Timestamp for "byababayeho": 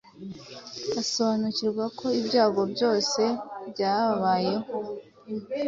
3.69-4.65